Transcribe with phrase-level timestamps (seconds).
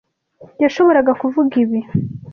[0.63, 1.79] yashoboraga kuvuga ibi.